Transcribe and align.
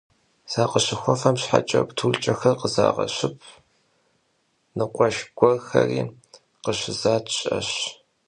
Sakhızerıxuefem 0.51 1.35
şheç'e 1.43 1.81
ptulhç'exer 1.87 2.55
khızağeşıp; 2.59 3.37
nıkhueşşx 4.77 5.29
guerxeri 5.37 6.01
khışızat 6.63 7.25
şı'eş. 7.35 7.69